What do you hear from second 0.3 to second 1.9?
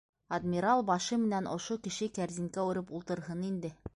Адмирал башы менән ошо